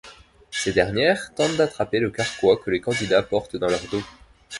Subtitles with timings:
[0.49, 4.01] Ces dernières tentent d'attraper le carquois que les candidats portent dans leur dos.